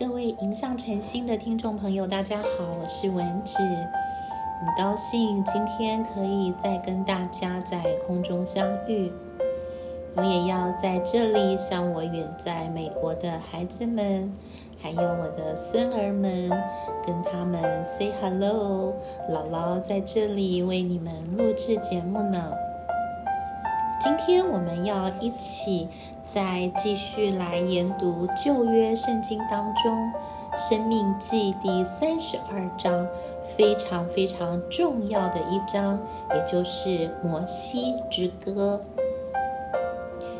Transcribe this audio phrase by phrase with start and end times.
[0.00, 9.12] 各位迎向晨星的听众朋友，大家好，我是文芷，很高兴今天可以再跟大家在空中相遇。
[10.16, 14.32] 我也要在这里向我远在美国的孩子们，
[14.80, 16.48] 还有我的孙儿们，
[17.06, 18.94] 跟他们 say hello。
[19.28, 22.50] 姥姥在这里为你们录制节目呢。
[24.00, 25.86] 今天我们要一起
[26.24, 29.92] 再继续来研读旧约圣经当中
[30.56, 33.06] 《生命记》第三十二章，
[33.54, 35.98] 非常非常重要的一章，
[36.34, 38.80] 也就是摩西之歌。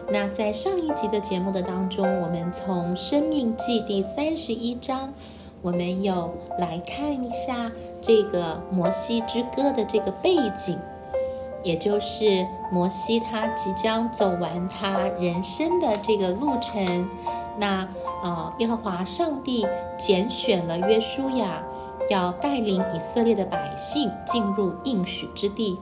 [0.09, 5.12] 那在上一集的节目的当中，我们从《生命记》第三十一章，
[5.60, 7.70] 我们有来看一下
[8.01, 10.79] 这个摩西之歌的这个背景。
[11.62, 17.09] 也就是摩西，他即将走完他人生的这个路程。
[17.59, 17.87] 那
[18.23, 19.66] 呃，耶和华上帝
[19.98, 21.62] 拣选了约书亚，
[22.09, 25.79] 要带领以色列的百姓进入应许之地。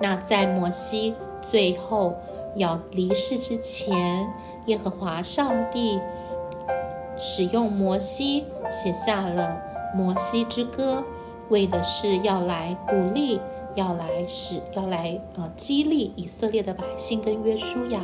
[0.00, 2.14] 那在摩西最后
[2.56, 4.28] 要离世之前，
[4.66, 6.00] 耶和华上帝
[7.16, 9.60] 使用摩西写下了
[9.94, 11.04] 摩西之歌，
[11.48, 13.40] 为的是要来鼓励。
[13.78, 18.00] 要来使，要来呃激励以色列的百姓跟约书亚，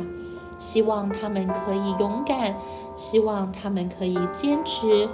[0.57, 2.55] 希望他们可以勇敢，
[2.95, 5.09] 希望他们可以坚持，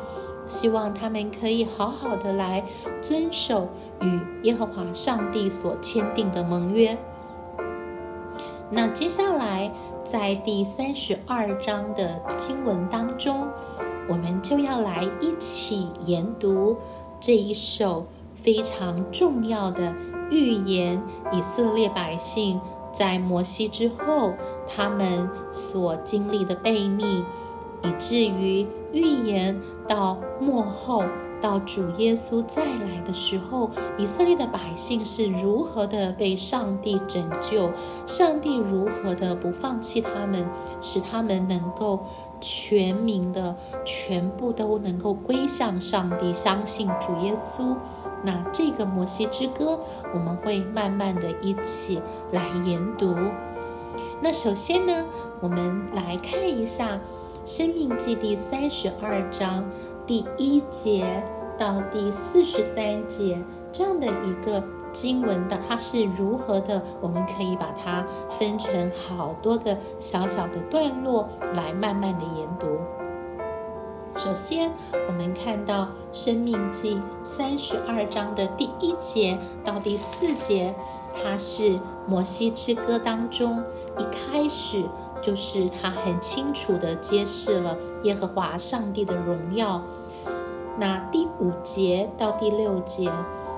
[0.48, 2.64] 希望他们可以好好的来
[3.02, 3.67] 遵守
[4.02, 6.95] 与耶和华上帝所签订的盟约。
[8.70, 9.72] 那接下来
[10.06, 13.48] 在第三十二章的经文当中，
[14.08, 16.78] 我们就要来一起研读
[17.20, 19.92] 这一首非常重要的。
[20.31, 20.99] 预言
[21.31, 22.59] 以色列百姓
[22.91, 24.33] 在摩西之后，
[24.67, 27.23] 他们所经历的悖逆，
[27.83, 31.03] 以至于预言到末后，
[31.41, 37.70] 到主耶稣再来的时候，以色列的百姓是如何的被上帝拯救，
[38.08, 40.45] 上帝如何的不放弃他们，
[40.81, 42.05] 使他们能够
[42.39, 47.75] 全民的全部都能够归向上帝，相信主耶稣。
[48.23, 49.80] 那这个摩西之歌，
[50.14, 52.02] 我们会慢慢的一起
[52.32, 53.15] 来研读。
[54.21, 55.05] 那首先呢，
[55.39, 56.95] 我们来看一下
[57.45, 59.64] 《生命记》第三十二章
[60.05, 61.23] 第一节
[61.58, 63.37] 到第四十三节
[63.71, 66.82] 这样的一个经文的，它是如何的？
[67.02, 72.67] 我们可以把它分成好多个小小的段落来慢慢的研读。
[74.16, 74.72] 首先，
[75.08, 80.76] 我们看到《生命记》三十二章的第一节到第四节，
[81.16, 83.64] 它是摩西之歌当中
[83.98, 84.83] 一开始
[85.21, 89.82] 就是他很清楚的揭示了耶和华上帝的荣耀。
[90.77, 93.10] 那第五节到第六节，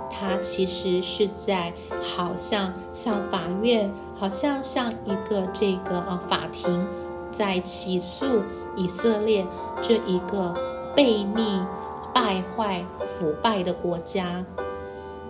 [0.09, 6.87] 它其实是在好像像法院，好像像一个这个啊法庭，
[7.31, 8.25] 在起诉。
[8.75, 9.45] 以色列
[9.81, 10.55] 这一个
[10.95, 11.61] 悖逆、
[12.13, 14.43] 败坏、腐败的国家，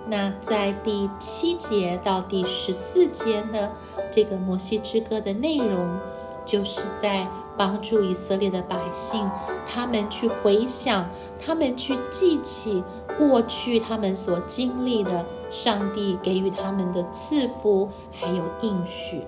[0.07, 3.69] 那在第七节到第十四节呢，
[4.11, 5.97] 这个摩西之歌的内容，
[6.45, 9.29] 就是在帮助以色列的百姓，
[9.65, 11.09] 他们去回想，
[11.39, 12.83] 他们去记起
[13.17, 19.21] 过去他们所经历的，上帝给予他们的赐福，还有应许。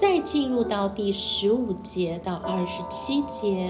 [0.00, 3.68] 再进入到第十五节到二十七节，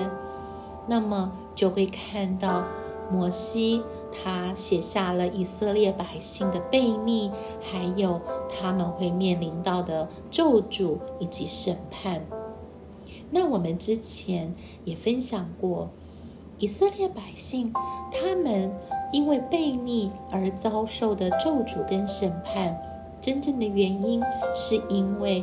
[0.87, 2.67] 那么就会看到
[3.11, 12.21] 摩西他写下了以色列百姓的悖逆，还有他们会面临到的咒诅以及审判。
[13.31, 15.89] 那我们之前也分享过，
[16.59, 17.73] 以色列百姓
[18.13, 18.71] 他们
[19.13, 22.79] 因为悖逆而遭受的咒诅跟审判，
[23.23, 24.23] 真正的原因
[24.55, 25.43] 是因为。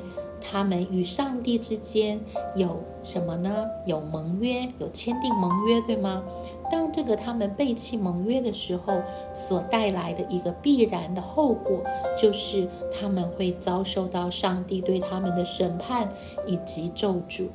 [0.51, 2.19] 他们与上帝之间
[2.55, 3.67] 有什么呢？
[3.85, 6.23] 有盟约，有签订盟约，对吗？
[6.71, 9.01] 当这个他们背弃盟约的时候，
[9.33, 11.81] 所带来的一个必然的后果，
[12.17, 16.09] 就是他们会遭受到上帝对他们的审判
[16.45, 17.49] 以及咒诅。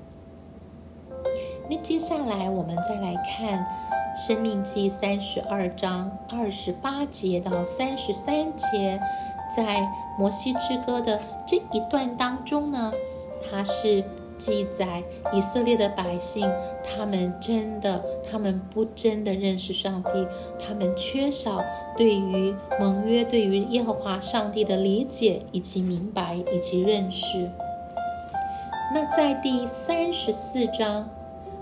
[1.68, 3.64] 那接下来我们再来看
[4.26, 9.00] 《生命记》三十二章二十八节到三十三节。
[9.54, 9.88] 在
[10.18, 12.92] 摩西之歌的这一段当中呢，
[13.50, 14.04] 它是
[14.38, 15.02] 记载
[15.32, 16.50] 以色列的百姓，
[16.82, 20.26] 他们真的，他们不真的认识上帝，
[20.58, 21.62] 他们缺少
[21.96, 27.50] 对于盟约、对于耶和华上帝的理解以及明白以及认识。
[28.94, 31.08] 那在第三十四章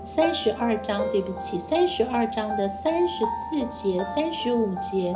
[0.05, 5.13] 三十二章，对不起，三十二章的三十四节、三十五节，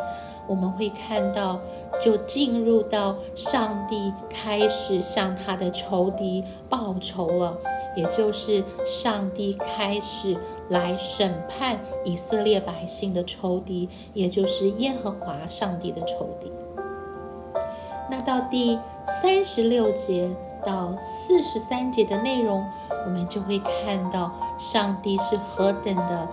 [0.47, 1.59] 我们会看到，
[2.01, 7.57] 就进入到上帝开始向他的仇敌报仇了，
[7.95, 10.37] 也就是上帝开始
[10.69, 16.51] 来审判以色列百姓的仇敌，也就是耶和华上帝的仇敌。
[18.09, 18.79] 那到第
[19.21, 20.29] 三十六节。
[20.65, 22.65] 到四十三节的内容，
[23.05, 26.29] 我们就会看到上帝是何等的啊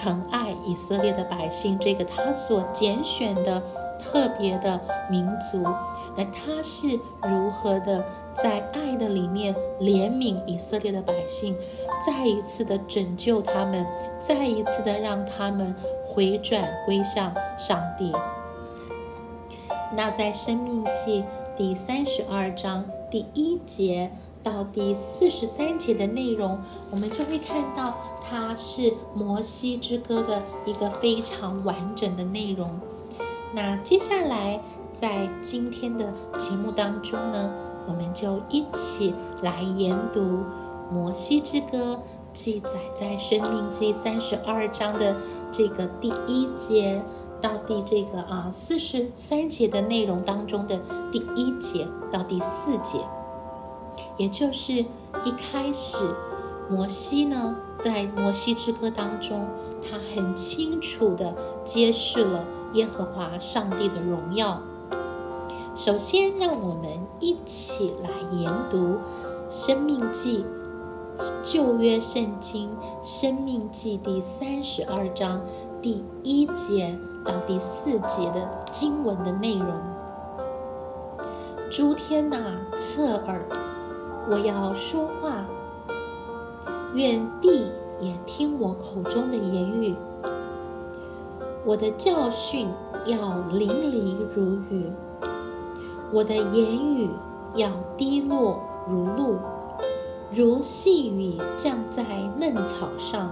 [0.00, 3.62] 疼爱以色列的百姓，这个他所拣选的
[3.98, 4.80] 特别的
[5.10, 5.62] 民族，
[6.16, 8.04] 那他是如何的
[8.40, 11.56] 在爱的里面怜悯以色列的百姓，
[12.06, 13.84] 再一次的拯救他们，
[14.20, 15.74] 再一次的让他们
[16.04, 18.12] 回转归向上帝。
[19.96, 21.24] 那在生命记
[21.56, 22.84] 第三十二章。
[23.10, 24.10] 第一节
[24.42, 26.58] 到第四十三节的内容，
[26.90, 27.96] 我们就会看到
[28.28, 32.70] 它是摩西之歌的一个非常完整的内容。
[33.54, 34.60] 那接下来
[34.92, 37.50] 在今天的节目当中呢，
[37.86, 40.40] 我们就一起来研读
[40.92, 41.98] 摩西之歌
[42.34, 45.16] 记载在生命记三十二章的
[45.50, 47.02] 这个第一节
[47.40, 50.78] 到第这个啊四十三节的内容当中的。
[51.10, 52.98] 第一节到第四节，
[54.18, 55.96] 也就是一开始，
[56.70, 59.46] 摩西呢在摩西之歌当中，
[59.82, 61.34] 他很清楚的
[61.64, 62.44] 揭示了
[62.74, 64.60] 耶和华上帝的荣耀。
[65.74, 66.88] 首先，让我们
[67.20, 68.76] 一起来研读
[69.50, 70.44] 《生命记》
[71.42, 72.68] 旧约圣经
[73.02, 75.40] 《生命记》第三十二章
[75.80, 79.68] 第一节到第四节的经文的内容。
[81.70, 82.36] 诸天呐，
[82.76, 83.40] 侧耳，
[84.28, 85.46] 我要说话。
[86.94, 87.70] 愿地
[88.00, 89.94] 也听我口中的言语。
[91.64, 92.68] 我的教训
[93.04, 94.90] 要淋漓如雨，
[96.12, 97.10] 我的言语
[97.54, 99.36] 要滴落如露，
[100.32, 102.04] 如细雨降在
[102.38, 103.30] 嫩草上，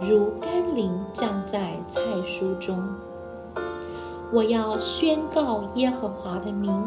[0.00, 2.82] 如甘霖降在菜蔬中。
[4.32, 6.82] 我要宣告耶和华的名。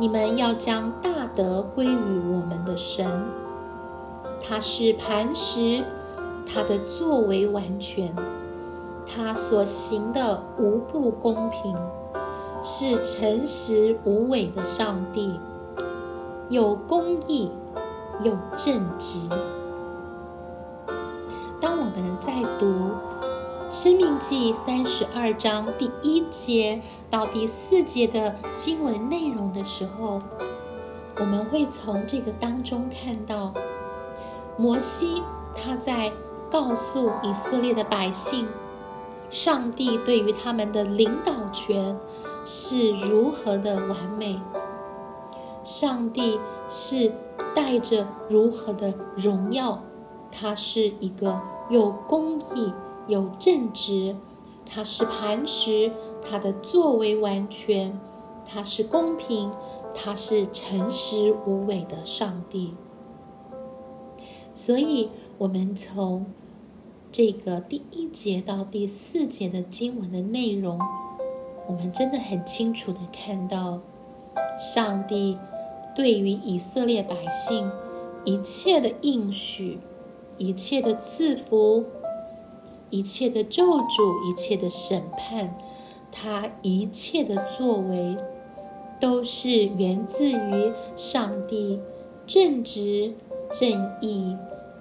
[0.00, 3.06] 你们要将大德归于我们的神，
[4.42, 5.84] 他是磐石，
[6.46, 8.14] 他的作为完全，
[9.06, 11.74] 他所行的无不公平，
[12.62, 15.38] 是诚实无伪的上帝，
[16.48, 17.50] 有公义，
[18.22, 19.28] 有正直。
[21.60, 22.90] 当我们在读。
[23.70, 30.20] 生命记三十二章第一节到第四节的经文内容的时候，
[31.16, 33.54] 我们会从这个当中看到，
[34.56, 35.22] 摩西
[35.54, 36.12] 他在
[36.50, 38.46] 告诉以色列的百姓，
[39.30, 41.98] 上帝对于他们的领导权
[42.44, 44.40] 是如何的完美，
[45.64, 46.38] 上帝
[46.68, 47.12] 是
[47.54, 49.82] 带着如何的荣耀，
[50.30, 51.40] 他是一个
[51.70, 52.72] 有公义。
[53.08, 54.14] 有正直，
[54.64, 55.90] 他是磐石，
[56.22, 57.98] 他的作为完全，
[58.46, 59.50] 他是公平，
[59.92, 62.76] 他是诚实无伪的上帝。
[64.54, 66.26] 所以，我们从
[67.10, 70.78] 这个第一节到第四节的经文的内容，
[71.66, 73.80] 我们真的很清楚的看到，
[74.58, 75.38] 上帝
[75.94, 77.70] 对于以色列百姓
[78.24, 79.78] 一切的应许，
[80.38, 81.84] 一切的赐福。
[82.90, 85.56] 一切的咒诅，一切的审判，
[86.10, 88.18] 他一切的作为，
[89.00, 91.80] 都是源自于上帝
[92.26, 93.14] 正直、
[93.52, 94.36] 正义、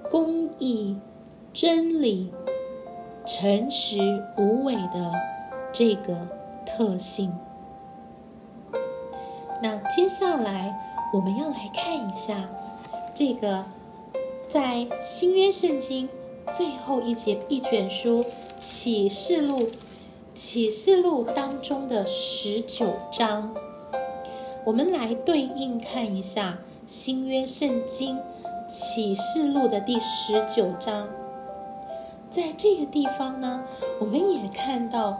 [0.09, 0.95] 公义、
[1.53, 2.31] 真理、
[3.25, 5.11] 诚实无伪的
[5.73, 6.17] 这个
[6.65, 7.31] 特性。
[9.61, 10.75] 那接下来
[11.13, 12.49] 我们要来看一下
[13.13, 13.65] 这个
[14.47, 16.09] 在新约圣经。
[16.57, 18.23] 最后一节一卷书
[18.59, 19.59] 《启示录》，
[20.33, 23.53] 《启示录》当中的十九章，
[24.65, 28.17] 我们来对应看一下新约圣经
[28.71, 31.05] 《启示录》的第十九章。
[32.29, 33.65] 在这个地方呢，
[33.99, 35.19] 我们也看到，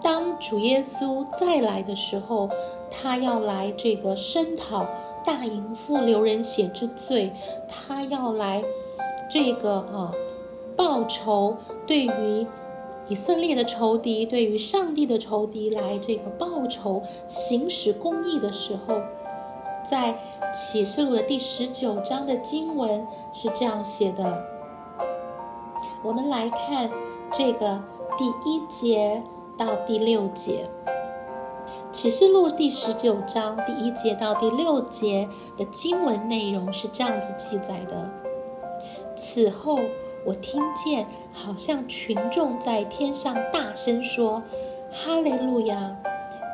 [0.00, 2.48] 当主耶稣再来的时候，
[2.92, 4.86] 他要来这个声讨
[5.24, 7.32] 大淫妇流人血之罪，
[7.68, 8.62] 他要来。
[9.28, 10.14] 这个啊，
[10.76, 11.56] 报仇
[11.88, 12.46] 对于
[13.08, 19.00] 以色列的仇敌，对于上帝的仇敌来这个报仇、行使公义的时候，
[19.88, 20.18] 在
[20.52, 24.42] 启示录的第十九章的经文是这样写的。
[26.02, 26.90] 我们来看
[27.32, 27.82] 这个
[28.18, 29.22] 第一节
[29.56, 30.68] 到第六节，
[31.92, 38.10] 启示录第十九章第一节到第六节的经文内容是这样子记载的。
[39.16, 39.80] 此后，
[40.24, 44.42] 我听见好像群众在天上大声说
[44.92, 45.96] ：“哈利路亚！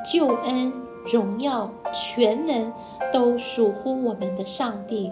[0.05, 0.73] 救恩、
[1.06, 2.73] 荣耀、全能
[3.12, 5.11] 都属乎我们的上帝。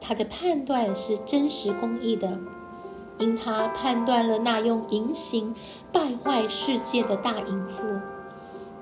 [0.00, 2.38] 他的判断是真实公义的。”
[3.18, 5.54] 因他判断了那用淫行
[5.90, 7.82] 败坏世界的大淫妇，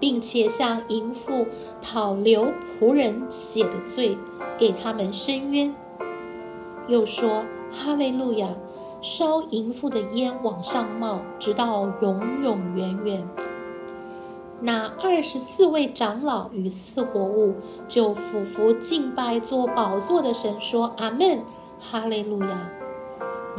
[0.01, 1.47] 并且向淫妇
[1.81, 4.19] 讨留仆人写的罪，
[4.59, 5.73] 给他们伸冤。
[6.89, 8.49] 又说：“哈利路亚！
[9.01, 13.29] 烧淫妇的烟往上冒，直到永永远远。”
[14.61, 17.55] 那二十四位长老与四活物
[17.87, 21.43] 就俯伏敬拜做宝座的神，说：“阿门！
[21.81, 22.71] 哈利路亚！”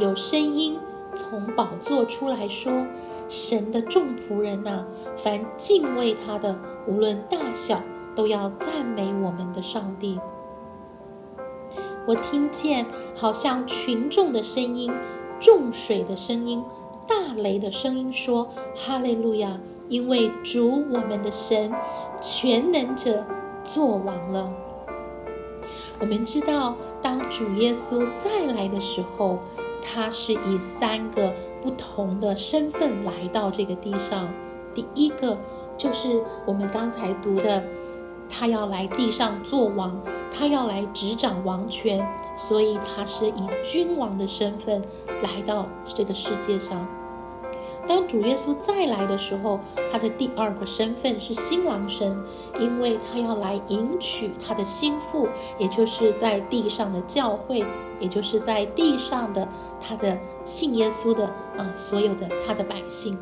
[0.00, 0.78] 有声音
[1.14, 2.86] 从宝座出来说
[3.28, 4.84] ：“神的众仆人呐，
[5.16, 7.80] 凡敬畏他的，无论大小，
[8.14, 10.18] 都要赞美我们的上帝。”
[12.08, 14.92] 我听见好像群众的声音、
[15.40, 16.64] 众水的声音、
[17.06, 19.58] 大雷的声音，说：“哈利路亚！
[19.88, 21.72] 因为主我们的神，
[22.20, 23.24] 全能者
[23.64, 24.50] 作王了。”
[25.98, 29.38] 我们知道，当主耶稣再来的时候，
[29.82, 34.28] 他是以三个不同的身份来到这个地上。
[34.74, 35.38] 第一个
[35.78, 37.62] 就是我们刚才读的，
[38.28, 39.98] 他要来地上做王，
[40.30, 44.82] 他要来执掌王权，所以他是以君王的身份
[45.22, 46.86] 来到这个世界上。
[47.88, 49.60] 当主耶稣再来的时候，
[49.92, 52.16] 他的第二个身份是新郎神，
[52.58, 55.28] 因为他要来迎娶他的心腹，
[55.58, 57.64] 也就是在地上的教会，
[58.00, 59.46] 也就是在地上的。
[59.78, 61.26] 他的信耶稣的
[61.56, 63.16] 啊，所有的他的百姓。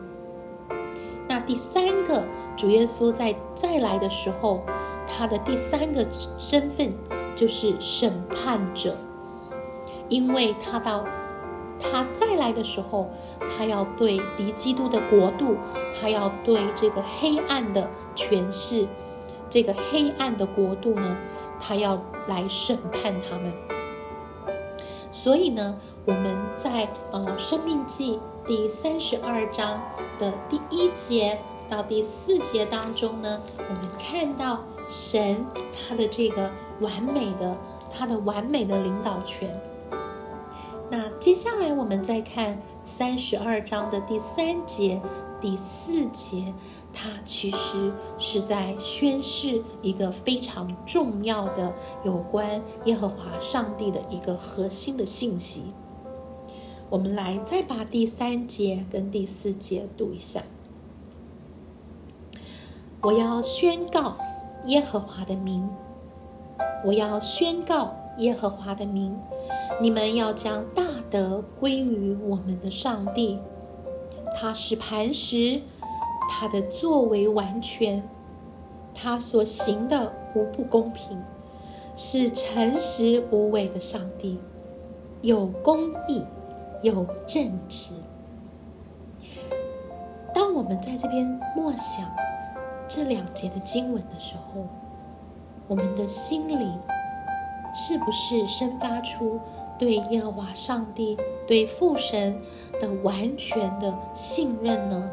[1.28, 2.24] 那第三个
[2.56, 4.62] 主耶稣在再来的时候，
[5.06, 6.06] 他的第三个
[6.38, 6.92] 身份
[7.34, 8.96] 就是审判者，
[10.08, 11.04] 因为他到
[11.80, 15.56] 他再来的时候，他要对敌基督的国度，
[16.00, 18.86] 他要对这个黑暗的权势，
[19.50, 21.16] 这个黑暗的国度呢，
[21.60, 23.52] 他要来审判他们。
[25.12, 29.80] 所以呢，我们在呃《生命记》第三十二章
[30.18, 31.38] 的第一节
[31.68, 36.50] 到第四节当中呢，我们看到神他的这个
[36.80, 37.56] 完美的、
[37.92, 39.60] 他的完美的领导权。
[41.24, 45.00] 接下来我们再看三十二章的第三节、
[45.40, 46.52] 第四节。
[46.92, 51.72] 它其实是在宣示一个非常重要的
[52.04, 55.72] 有关耶和华上帝的一个核心的信息。
[56.90, 60.42] 我们来再把第三节跟第四节读一下。
[63.00, 64.18] 我要宣告
[64.66, 65.66] 耶和华的名，
[66.84, 69.18] 我要宣告耶和华的名，
[69.80, 70.83] 你们要将大
[71.14, 73.38] 德归于我们的上帝，
[74.34, 75.62] 他是磐石。
[76.28, 78.02] 他的作为完全，
[78.92, 81.22] 他所行的无不公平，
[81.96, 84.40] 是诚实无伪的上帝，
[85.20, 86.24] 有公义，
[86.82, 87.94] 有正直。
[90.34, 92.10] 当我们在这边默想
[92.88, 94.66] 这两节的经文的时候，
[95.68, 96.72] 我们的心里
[97.72, 99.38] 是不是生发出
[99.78, 101.16] 对耶和华上帝、
[101.46, 102.38] 对父神
[102.80, 105.10] 的完全的信任呢？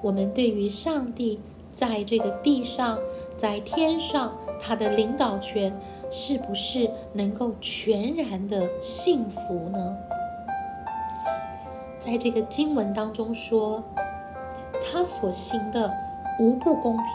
[0.00, 1.40] 我们对于上帝
[1.72, 2.98] 在这个地上、
[3.38, 5.72] 在天上他的领导权，
[6.10, 9.96] 是不是能够全然的幸福呢？
[12.00, 13.80] 在这个经文当中说，
[14.80, 15.88] 他所行的
[16.40, 17.06] 无不公平，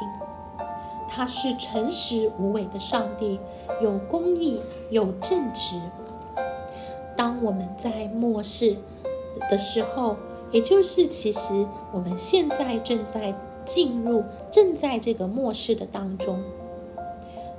[1.09, 3.37] 他是诚实无伪的上帝，
[3.81, 5.81] 有公义，有正直。
[7.17, 8.77] 当我们在末世
[9.51, 10.15] 的时候。
[10.49, 16.41] 也就是，其实我们现在正在进入，正在这个末世的当中。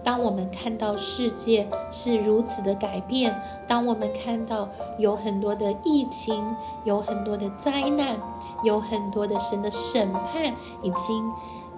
[0.03, 6.43] 当我们看到世界是如此的改变，当我们看到有很多的疫情，
[6.87, 8.17] 有很多的灾难，
[8.63, 11.31] 有很多的神的审判，已经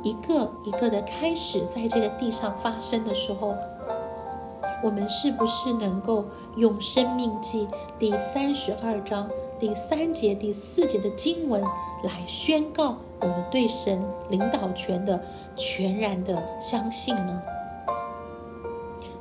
[0.05, 3.57] 一个一个的开始在这个地上发生的时候，
[4.83, 6.25] 我们是不是能够
[6.57, 7.67] 用《生命记》
[7.99, 9.29] 第三十二章？
[9.59, 11.63] 第三节、第四节的经文
[12.03, 15.21] 来宣告我们对神领导权的
[15.55, 17.43] 全然的相信呢？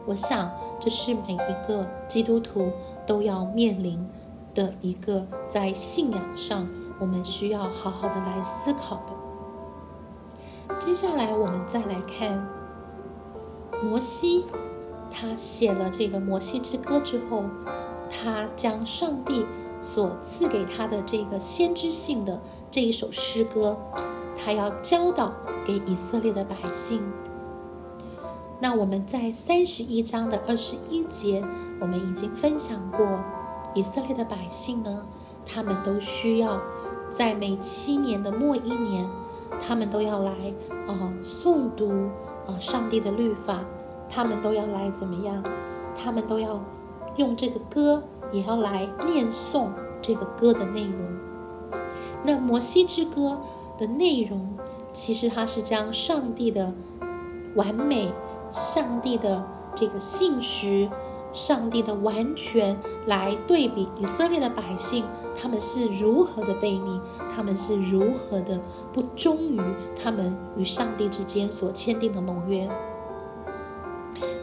[0.06, 0.50] 我想
[0.80, 2.72] 这是每一个基督徒
[3.06, 4.08] 都要面临
[4.56, 6.66] 的一个在信仰上
[7.01, 10.80] 我们需要好好的来思考的。
[10.80, 12.48] 接下来我们再来看
[13.84, 14.46] 摩西，
[15.12, 17.44] 他写了这个《摩西之歌》之后，
[18.10, 19.46] 他将上帝
[19.82, 22.39] 所赐给他的这个先知性的
[22.72, 23.78] 这一首诗歌，
[24.38, 25.34] 他要教导
[25.66, 27.01] 给以色列的百姓。
[28.62, 31.44] 那我们在三十一章的二十一节，
[31.80, 33.20] 我们已经分享过，
[33.74, 35.06] 以色列的百姓呢，
[35.46, 36.60] 他们都需要
[37.10, 39.08] 在每七年的末一年，
[39.66, 40.32] 他们都要来
[40.88, 41.89] 啊诵读
[42.46, 43.63] 啊上帝的律法，
[44.10, 45.44] 他们都要来怎么样？
[45.96, 46.60] 他们都要
[47.18, 49.68] 用这个歌，也要来念诵
[50.01, 51.00] 这个歌的内容。
[52.24, 53.38] 那摩西之歌
[53.78, 54.58] 的内容，
[54.92, 56.74] 其实它是将上帝的
[57.56, 58.12] 完美。
[58.51, 60.89] 上帝的这个信实，
[61.32, 62.75] 上帝的完全
[63.06, 65.06] 来对比以色列的百姓，
[65.39, 67.00] 他们是如何的悖逆，
[67.36, 68.60] 他们是如何的
[68.92, 69.62] 不忠于
[69.96, 72.68] 他们与上帝之间所签订的盟约。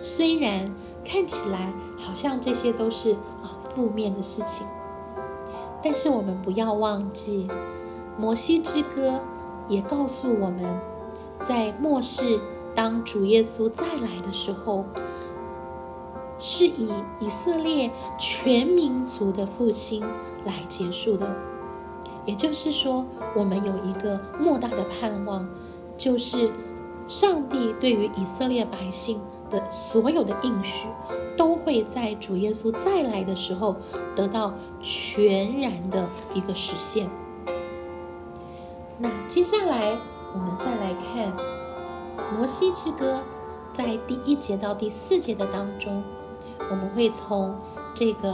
[0.00, 0.64] 虽然
[1.04, 4.66] 看起来好像这些都是啊负面的事情，
[5.83, 7.49] 但是我们不要忘记，
[8.18, 9.21] 摩西之歌
[9.68, 10.80] 也告诉我们，
[11.42, 12.40] 在末世。
[12.75, 14.85] 当主耶稣再来的时候，
[16.38, 16.90] 是以
[17.21, 20.04] 以色列全民族的复兴
[20.45, 21.26] 来结束的。
[22.26, 25.49] 也就是说，我们有一个莫大的盼望，
[25.97, 26.50] 就是
[27.09, 30.88] 上帝对于以色列百姓的所有的应许，
[31.36, 33.76] 都会在主耶稣再来的时候
[34.14, 37.08] 得到全然的一个实现。
[38.98, 39.98] 那接下来
[40.32, 41.32] 我们再来看。
[42.36, 43.20] 摩西之歌，
[43.72, 46.02] 在第一节到第四节的当中，
[46.70, 47.54] 我们会从
[47.94, 48.32] 这个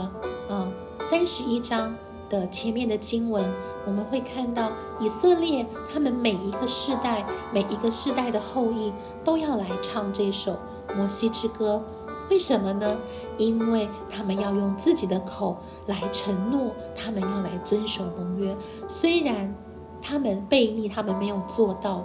[0.49, 0.67] 啊
[0.99, 1.95] 三十一章
[2.27, 3.53] 的前面的经文，
[3.85, 7.23] 我们会看到以色列他们每一个世代、
[7.53, 8.91] 每一个世代的后裔
[9.23, 10.57] 都要来唱这首
[10.95, 11.83] 摩西之歌。
[12.29, 12.97] 为什么呢？
[13.37, 18.55] 因为他们要用自己的口来承诺，他们要来遵守盟约。
[18.87, 19.53] 虽然
[20.01, 22.03] 他们背逆，他们没有做到，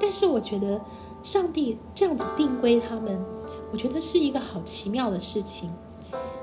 [0.00, 0.80] 但是我觉得。
[1.22, 3.22] 上帝这样子定规他们，
[3.70, 5.70] 我觉得是一个好奇妙的事情。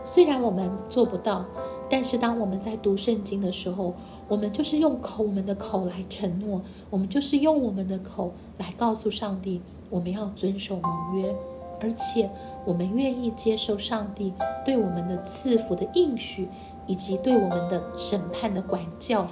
[0.05, 1.43] 虽然我们做不到，
[1.89, 3.95] 但是当我们在读圣经的时候，
[4.27, 11.35] 我们就是用口我们的口来承诺，我们就是用我们的口来告诉上帝，我们要遵守盟约，
[11.79, 12.29] 而且
[12.65, 14.33] 我们愿意接受上帝
[14.65, 16.47] 对我们的赐福的应许，
[16.85, 19.27] 以及对我们的审判的管教。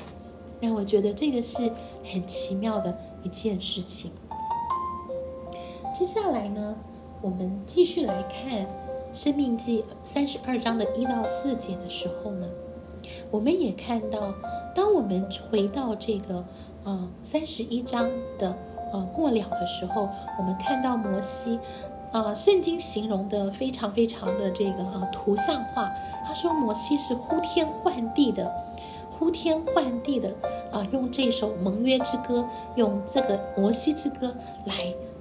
[0.60, 1.72] 那我觉得这个是
[2.12, 4.12] 很奇妙的一件事情。
[5.94, 6.76] 接下来呢，
[7.22, 8.62] 我们继续来看
[9.14, 12.48] 《生命记》三十二章的一到四节的时候呢，
[13.32, 14.34] 我们也看到，
[14.76, 16.44] 当我们回到这个
[16.84, 18.58] 呃三十一章的
[18.92, 21.60] 呃末了的时候，我们看到摩西，
[22.16, 25.92] 啊，圣经形容的非常非常的这个啊图像化。
[26.26, 28.50] 他说摩西是呼天唤地的，
[29.12, 30.34] 呼天唤地的
[30.72, 34.34] 啊，用这首盟约之歌，用这个摩西之歌
[34.66, 34.74] 来。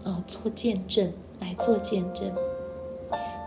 [0.04, 2.30] 啊，做见证来做见证，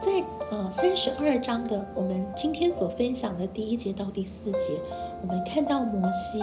[0.02, 4.82] 在呃三十二章的我们今天所分享的第一节到第四节，
[5.22, 6.42] 我们看到摩西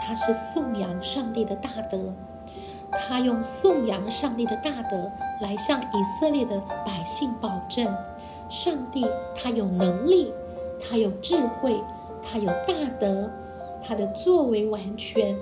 [0.00, 2.10] 他是颂扬上帝的大德，
[2.90, 7.86] 他用颂扬上帝的大德来向以色列的百姓保证，
[8.48, 10.32] 上帝他有能力，
[10.80, 11.76] 他有智慧，
[12.22, 13.30] 他有大德，
[13.82, 15.36] 他的作为完全，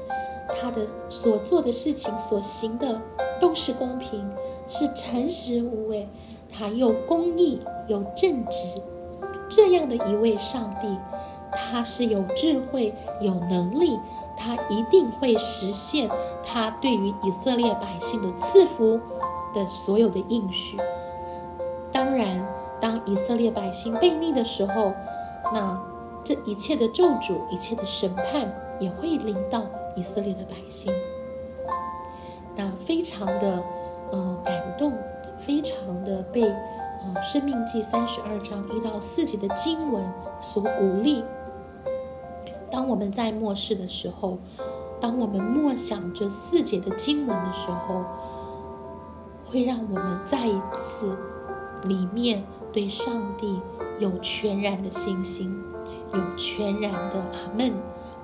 [0.60, 3.00] 他的所做的事情所行的。
[3.40, 4.28] 都是公平，
[4.66, 6.08] 是诚实无畏，
[6.50, 8.82] 他又公义又正直，
[9.48, 10.88] 这样的一位上帝，
[11.52, 13.96] 他是有智慧有能力，
[14.36, 16.10] 他一定会实现
[16.44, 18.98] 他对于以色列百姓的赐福
[19.58, 20.76] 的所有的应许。
[21.90, 22.46] 当然，
[22.80, 24.92] 当以色列百姓悖逆的时候，
[25.52, 25.80] 那
[26.22, 29.62] 这一切的咒诅、一切的审判也会临到
[29.96, 30.92] 以色列的百姓。
[32.54, 33.62] 那非常的，
[34.12, 34.92] 呃，感动，
[35.38, 40.04] 非常的被，呃，《生命记》三十二章一到四节的经文
[40.40, 41.24] 所鼓励。
[42.70, 44.38] 当我们在末世的时候，
[45.00, 48.04] 当我们默想这四节的经文的时候，
[49.50, 51.16] 会让我们再一次
[51.84, 53.60] 里面对上帝
[53.98, 55.54] 有全然的信心，
[56.12, 57.72] 有全然的阿门。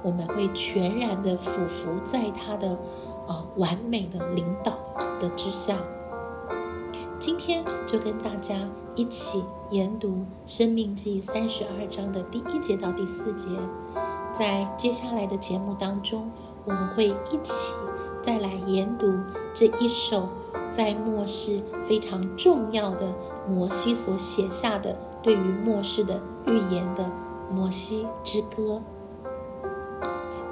[0.02, 2.78] 我们会全然的俯伏在他的。
[3.26, 4.74] 啊，完美的领导
[5.18, 5.78] 的之下。
[7.18, 8.54] 今天就跟大家
[8.94, 10.08] 一起研读
[10.46, 13.46] 《生命记》三十二章的第一节到第四节。
[14.30, 16.30] 在接下来的节目当中，
[16.66, 17.72] 我们会一起
[18.20, 19.10] 再来研读
[19.54, 20.28] 这一首
[20.76, 23.14] 在末世非常重要的
[23.48, 27.04] 摩西所写下的对于末世的预言的
[27.52, 28.82] 《摩西之歌》。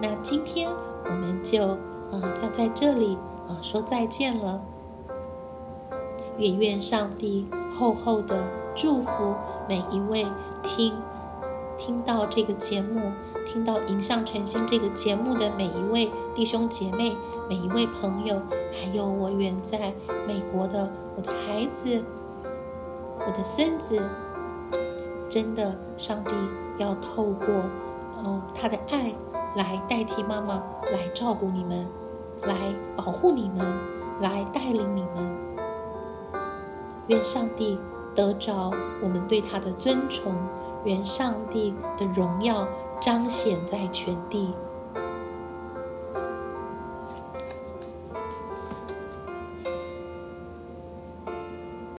[0.01, 0.71] 那今天
[1.05, 3.17] 我们就啊要在这里
[3.49, 4.63] 啊说再见了。
[6.39, 9.35] 也愿上帝厚厚的祝福
[9.69, 10.27] 每一位
[10.63, 10.95] 听
[11.77, 13.13] 听到这个节目。
[13.45, 17.15] 听到《迎向晨星》这个节目的每一位弟兄姐妹、
[17.49, 19.93] 每一位朋友，还有我远在
[20.29, 22.01] 美国的我的孩子、
[23.19, 24.01] 我的孙子，
[25.29, 26.31] 真的，上帝
[26.79, 27.49] 要透过
[28.23, 29.13] 哦他的爱
[29.57, 31.85] 来代替妈妈，来照顾你们，
[32.45, 32.55] 来
[32.97, 33.67] 保护你们，
[34.21, 35.37] 来带领你们。
[37.09, 37.77] 愿上帝
[38.15, 38.71] 得着
[39.03, 40.33] 我们对他的尊崇，
[40.85, 42.67] 愿上帝的荣耀。
[43.03, 44.55] 彰显在全地。